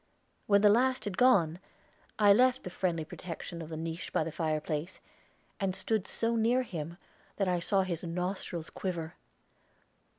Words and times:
When 0.47 0.61
the 0.61 0.69
last 0.71 1.05
had 1.05 1.15
gone, 1.15 1.59
I 2.17 2.33
left 2.33 2.63
the 2.63 2.71
friendly 2.71 3.05
protection 3.05 3.61
of 3.61 3.69
the 3.69 3.77
niche 3.77 4.11
by 4.11 4.23
the 4.23 4.31
fire 4.31 4.59
place, 4.59 4.99
and 5.59 5.75
stood 5.75 6.07
so 6.07 6.35
near 6.35 6.63
him 6.63 6.97
that 7.35 7.47
I 7.47 7.59
saw 7.59 7.83
his 7.83 8.01
nostrils 8.03 8.71
quiver! 8.71 9.13